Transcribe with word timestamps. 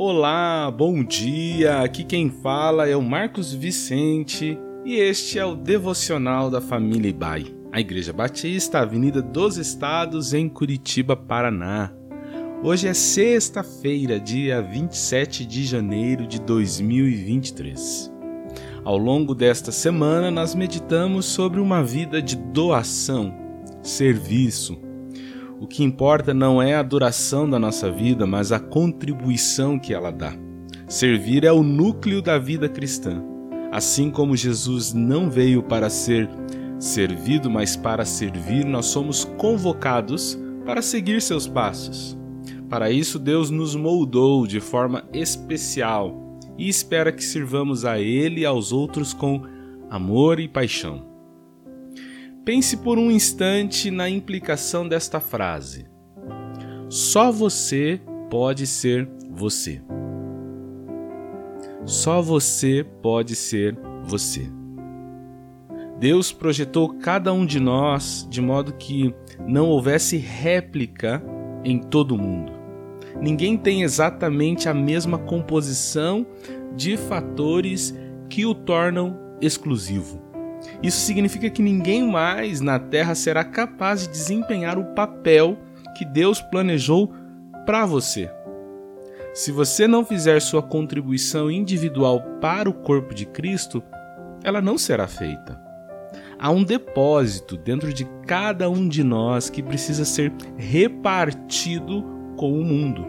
Olá, 0.00 0.70
bom 0.70 1.02
dia. 1.02 1.80
Aqui 1.80 2.04
quem 2.04 2.30
fala 2.30 2.88
é 2.88 2.94
o 2.94 3.02
Marcos 3.02 3.52
Vicente 3.52 4.56
e 4.84 4.94
este 4.94 5.40
é 5.40 5.44
o 5.44 5.56
devocional 5.56 6.48
da 6.48 6.60
família 6.60 7.08
Ibai, 7.08 7.46
a 7.72 7.80
Igreja 7.80 8.12
Batista, 8.12 8.78
Avenida 8.78 9.20
dos 9.20 9.56
Estados, 9.56 10.32
em 10.32 10.48
Curitiba, 10.48 11.16
Paraná. 11.16 11.92
Hoje 12.62 12.86
é 12.86 12.94
sexta-feira, 12.94 14.20
dia 14.20 14.62
27 14.62 15.44
de 15.44 15.64
janeiro 15.64 16.28
de 16.28 16.40
2023. 16.42 18.12
Ao 18.84 18.96
longo 18.96 19.34
desta 19.34 19.72
semana, 19.72 20.30
nós 20.30 20.54
meditamos 20.54 21.26
sobre 21.26 21.58
uma 21.58 21.82
vida 21.82 22.22
de 22.22 22.36
doação, 22.36 23.34
serviço, 23.82 24.80
o 25.60 25.66
que 25.66 25.82
importa 25.82 26.32
não 26.32 26.62
é 26.62 26.74
a 26.74 26.82
duração 26.82 27.48
da 27.48 27.58
nossa 27.58 27.90
vida, 27.90 28.26
mas 28.26 28.52
a 28.52 28.60
contribuição 28.60 29.78
que 29.78 29.92
ela 29.92 30.10
dá. 30.10 30.32
Servir 30.86 31.44
é 31.44 31.52
o 31.52 31.62
núcleo 31.62 32.22
da 32.22 32.38
vida 32.38 32.68
cristã. 32.68 33.22
Assim 33.72 34.10
como 34.10 34.36
Jesus 34.36 34.94
não 34.94 35.28
veio 35.28 35.62
para 35.62 35.90
ser 35.90 36.28
servido, 36.78 37.50
mas 37.50 37.76
para 37.76 38.04
servir, 38.04 38.64
nós 38.64 38.86
somos 38.86 39.24
convocados 39.36 40.38
para 40.64 40.80
seguir 40.80 41.20
seus 41.20 41.46
passos. 41.46 42.16
Para 42.68 42.90
isso, 42.90 43.18
Deus 43.18 43.50
nos 43.50 43.74
moldou 43.74 44.46
de 44.46 44.60
forma 44.60 45.04
especial 45.12 46.38
e 46.56 46.68
espera 46.68 47.12
que 47.12 47.24
sirvamos 47.24 47.84
a 47.84 47.98
Ele 47.98 48.42
e 48.42 48.46
aos 48.46 48.72
outros 48.72 49.12
com 49.12 49.42
amor 49.90 50.38
e 50.38 50.46
paixão. 50.46 51.07
Pense 52.48 52.78
por 52.78 52.98
um 52.98 53.10
instante 53.10 53.90
na 53.90 54.08
implicação 54.08 54.88
desta 54.88 55.20
frase. 55.20 55.84
Só 56.88 57.30
você 57.30 58.00
pode 58.30 58.66
ser 58.66 59.06
você. 59.30 59.82
Só 61.84 62.22
você 62.22 62.86
pode 63.02 63.36
ser 63.36 63.78
você. 64.02 64.50
Deus 66.00 66.32
projetou 66.32 66.94
cada 66.94 67.34
um 67.34 67.44
de 67.44 67.60
nós 67.60 68.26
de 68.30 68.40
modo 68.40 68.72
que 68.72 69.14
não 69.46 69.68
houvesse 69.68 70.16
réplica 70.16 71.22
em 71.62 71.78
todo 71.78 72.16
mundo. 72.16 72.50
Ninguém 73.20 73.58
tem 73.58 73.82
exatamente 73.82 74.70
a 74.70 74.72
mesma 74.72 75.18
composição 75.18 76.26
de 76.74 76.96
fatores 76.96 77.94
que 78.30 78.46
o 78.46 78.54
tornam 78.54 79.20
exclusivo. 79.38 80.27
Isso 80.82 81.00
significa 81.00 81.50
que 81.50 81.62
ninguém 81.62 82.06
mais 82.08 82.60
na 82.60 82.78
Terra 82.78 83.14
será 83.14 83.44
capaz 83.44 84.02
de 84.02 84.08
desempenhar 84.08 84.78
o 84.78 84.94
papel 84.94 85.58
que 85.96 86.04
Deus 86.04 86.40
planejou 86.40 87.12
para 87.66 87.84
você. 87.84 88.30
Se 89.34 89.52
você 89.52 89.86
não 89.86 90.04
fizer 90.04 90.40
sua 90.40 90.62
contribuição 90.62 91.50
individual 91.50 92.20
para 92.40 92.68
o 92.68 92.74
corpo 92.74 93.14
de 93.14 93.26
Cristo, 93.26 93.82
ela 94.42 94.60
não 94.60 94.78
será 94.78 95.06
feita. 95.06 95.60
Há 96.38 96.50
um 96.50 96.62
depósito 96.62 97.56
dentro 97.56 97.92
de 97.92 98.04
cada 98.26 98.70
um 98.70 98.88
de 98.88 99.02
nós 99.02 99.50
que 99.50 99.62
precisa 99.62 100.04
ser 100.04 100.32
repartido 100.56 102.04
com 102.36 102.52
o 102.52 102.64
mundo. 102.64 103.04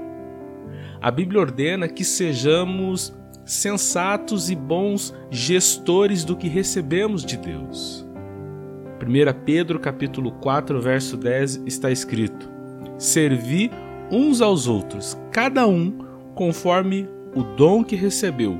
A 1.01 1.11
Bíblia 1.11 1.39
ordena 1.39 1.87
que 1.87 2.03
sejamos 2.03 3.15
sensatos 3.49 4.51
e 4.51 4.55
bons 4.55 5.11
gestores 5.31 6.23
do 6.23 6.35
que 6.35 6.47
recebemos 6.47 7.25
de 7.25 7.35
Deus. 7.35 8.07
1 9.01 9.43
Pedro 9.43 9.79
capítulo 9.79 10.31
4, 10.33 10.79
verso 10.79 11.17
10 11.17 11.63
está 11.65 11.89
escrito: 11.89 12.47
Servi 12.99 13.71
uns 14.11 14.39
aos 14.39 14.67
outros, 14.67 15.17
cada 15.31 15.67
um 15.67 15.97
conforme 16.35 17.09
o 17.35 17.41
dom 17.41 17.83
que 17.83 17.95
recebeu, 17.95 18.55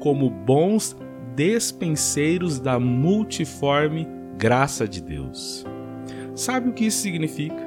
como 0.00 0.28
bons 0.28 0.94
despenseiros 1.34 2.60
da 2.60 2.78
multiforme 2.78 4.06
graça 4.36 4.86
de 4.86 5.00
Deus. 5.00 5.64
Sabe 6.34 6.68
o 6.68 6.72
que 6.74 6.84
isso 6.84 6.98
significa? 6.98 7.66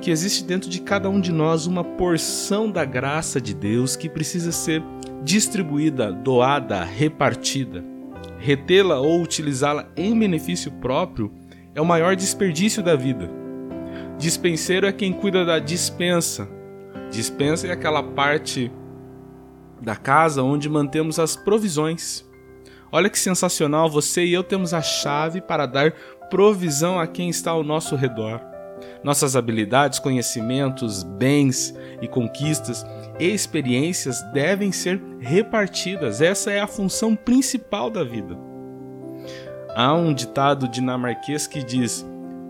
Que 0.00 0.10
existe 0.10 0.42
dentro 0.42 0.68
de 0.68 0.80
cada 0.80 1.08
um 1.08 1.20
de 1.20 1.30
nós 1.30 1.66
uma 1.66 1.84
porção 1.84 2.68
da 2.68 2.84
graça 2.84 3.40
de 3.40 3.54
Deus 3.54 3.94
que 3.94 4.08
precisa 4.08 4.50
ser 4.50 4.82
distribuída, 5.24 6.12
doada, 6.12 6.84
repartida. 6.84 7.82
Retê-la 8.38 9.00
ou 9.00 9.22
utilizá-la 9.22 9.88
em 9.96 10.16
benefício 10.16 10.70
próprio 10.70 11.32
é 11.74 11.80
o 11.80 11.86
maior 11.86 12.14
desperdício 12.14 12.82
da 12.82 12.94
vida. 12.94 13.30
Dispenseiro 14.18 14.86
é 14.86 14.92
quem 14.92 15.12
cuida 15.12 15.44
da 15.44 15.58
dispensa. 15.58 16.46
Dispensa 17.10 17.66
é 17.66 17.72
aquela 17.72 18.02
parte 18.02 18.70
da 19.80 19.96
casa 19.96 20.42
onde 20.42 20.68
mantemos 20.68 21.18
as 21.18 21.34
provisões. 21.34 22.24
Olha 22.92 23.08
que 23.08 23.18
sensacional, 23.18 23.90
você 23.90 24.24
e 24.24 24.32
eu 24.32 24.44
temos 24.44 24.74
a 24.74 24.82
chave 24.82 25.40
para 25.40 25.66
dar 25.66 25.92
provisão 26.30 27.00
a 27.00 27.06
quem 27.06 27.28
está 27.28 27.50
ao 27.50 27.64
nosso 27.64 27.96
redor. 27.96 28.53
Nossas 29.04 29.36
habilidades, 29.36 29.98
conhecimentos, 29.98 31.02
bens 31.02 31.74
e 32.00 32.08
conquistas 32.08 32.86
e 33.20 33.26
experiências 33.26 34.22
devem 34.32 34.72
ser 34.72 34.98
repartidas. 35.20 36.22
Essa 36.22 36.50
é 36.50 36.58
a 36.58 36.66
função 36.66 37.14
principal 37.14 37.90
da 37.90 38.02
vida. 38.02 38.34
Há 39.76 39.92
um 39.92 40.14
ditado 40.14 40.66
dinamarquês 40.66 41.46
que 41.46 41.62
diz: 41.62 42.04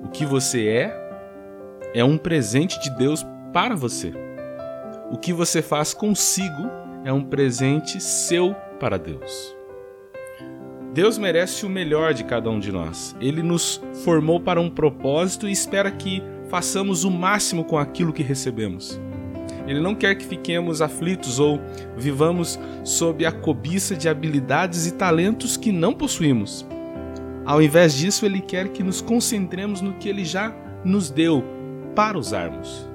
O 0.05 0.09
que 0.11 0.25
você 0.25 0.69
é 0.69 1.05
é 1.93 2.05
um 2.05 2.17
presente 2.17 2.81
de 2.81 2.91
Deus 2.91 3.27
para 3.53 3.75
você. 3.75 4.13
O 5.11 5.19
que 5.19 5.33
você 5.33 5.61
faz 5.61 5.93
consigo 5.93 6.71
é 7.05 7.13
um 7.13 7.25
presente 7.25 8.01
seu 8.01 8.55
para 8.79 8.97
Deus. 8.97 9.57
Deus 10.93 11.19
merece 11.19 11.67
o 11.67 11.69
melhor 11.69 12.15
de 12.15 12.23
cada 12.23 12.49
um 12.49 12.61
de 12.61 12.71
nós. 12.71 13.17
Ele 13.21 13.43
nos 13.43 13.83
formou 14.05 14.39
para 14.39 14.61
um 14.61 14.71
propósito 14.71 15.49
e 15.49 15.53
espera 15.53 15.91
que 15.91 16.23
façamos 16.49 17.05
o 17.05 17.11
máximo 17.11 17.65
com 17.65 17.79
aquilo 17.79 18.13
que 18.13 18.23
recebemos. 18.23 19.01
Ele 19.67 19.81
não 19.81 19.95
quer 19.95 20.15
que 20.15 20.27
fiquemos 20.27 20.83
aflitos 20.83 21.39
ou 21.39 21.61
vivamos 21.97 22.59
sob 22.85 23.25
a 23.25 23.33
cobiça 23.33 23.97
de 23.97 24.09
habilidades 24.09 24.87
e 24.87 24.93
talentos 24.93 25.57
que 25.57 25.73
não 25.73 25.95
possuímos. 25.95 26.67
Ao 27.47 27.63
invés 27.63 27.95
disso, 27.95 28.25
ele 28.25 28.41
quer 28.41 28.69
que 28.69 28.83
nos 28.83 29.01
concentremos 29.01 29.81
no 29.81 29.95
que 29.95 30.09
ele 30.09 30.25
já 30.25 30.55
nos 30.85 31.11
deu 31.11 31.45
para 31.95 32.19
usarmos. 32.19 32.89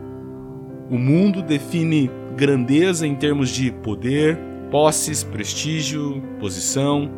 O 0.90 0.98
mundo 0.98 1.42
define 1.42 2.10
grandeza 2.36 3.06
em 3.06 3.16
termos 3.16 3.50
de 3.50 3.72
poder, 3.72 4.40
posses, 4.72 5.24
prestígio, 5.24 6.22
posição. 6.40 7.10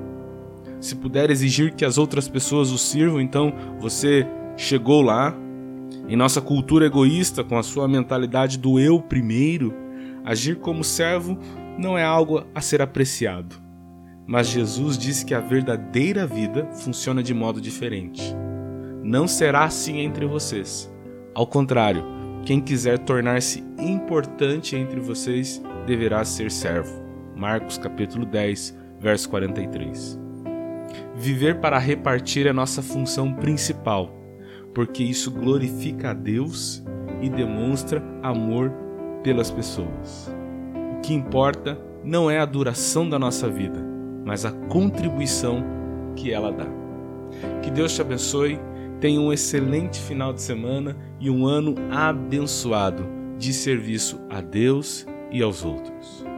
Se 0.80 0.96
puder 0.96 1.30
exigir 1.30 1.74
que 1.74 1.86
as 1.86 1.98
outras 1.98 2.28
pessoas 2.28 2.72
o 2.72 2.78
sirvam, 2.78 3.22
então 3.22 3.54
você 3.80 4.28
chegou 4.58 5.02
lá, 5.02 5.34
em 6.08 6.16
nossa 6.16 6.42
cultura 6.42 6.86
egoísta, 6.86 7.44
com 7.44 7.58
a 7.58 7.64
sua 7.64 7.88
mentalidade 7.88 8.58
do 8.58 8.80
eu 8.80 9.02
primeiro, 9.02 9.74
agir 10.26 10.58
como 10.58 10.84
servo 10.84 11.38
não 11.78 11.98
é 11.98 12.04
algo 12.04 12.44
a 12.54 12.62
ser 12.62 12.82
apreciado. 12.82 13.56
Mas 14.28 14.48
Jesus 14.48 14.98
disse 14.98 15.26
que 15.26 15.34
a 15.34 15.40
verdadeira 15.40 16.28
vida 16.28 16.70
funciona 16.72 17.24
de 17.24 17.34
modo 17.34 17.60
diferente. 17.60 18.36
Não 19.04 19.28
será 19.28 19.64
assim 19.64 20.00
entre 20.00 20.26
vocês. 20.26 20.92
Ao 21.34 21.48
contrário, 21.48 22.04
quem 22.46 22.60
quiser 22.60 23.00
tornar-se 23.00 23.64
importante 23.80 24.76
entre 24.76 25.00
vocês 25.00 25.62
deverá 25.86 26.24
ser 26.24 26.52
servo. 26.52 27.02
Marcos 27.36 27.78
capítulo 27.78 28.26
10, 28.26 28.78
verso 29.00 29.30
43. 29.30 30.20
Viver 31.16 31.60
para 31.60 31.78
repartir 31.78 32.48
é 32.48 32.54
nossa 32.54 32.82
função 32.82 33.34
principal 33.34 34.21
porque 34.74 35.04
isso 35.04 35.32
glorifica 35.32 36.12
a 36.12 36.14
Deus 36.14 36.84
e 37.22 37.30
demonstra 37.30 38.04
amor 38.24 38.72
pelas 39.24 39.52
pessoas. 39.52 40.34
O 40.98 41.02
que 41.02 41.14
importa 41.14 41.80
não 42.04 42.30
é 42.30 42.40
a 42.40 42.46
duração 42.46 43.08
da 43.08 43.20
nossa 43.20 43.48
vida, 43.48 43.80
mas 44.26 44.46
a 44.46 44.52
contribuição 44.52 45.64
que 46.16 46.32
ela 46.32 46.52
dá. 46.52 46.68
Que 47.62 47.72
Deus 47.72 47.94
te 47.94 48.02
abençoe, 48.02 48.60
tenha 49.00 49.20
um 49.20 49.32
excelente 49.32 50.00
final 50.00 50.34
de 50.34 50.42
semana 50.42 50.96
e 51.20 51.30
um 51.30 51.46
ano 51.46 51.76
abençoado 51.90 53.06
de 53.38 53.54
serviço 53.54 54.20
a 54.30 54.42
Deus 54.42 55.06
e 55.32 55.42
aos 55.42 55.64
outros. 55.64 56.31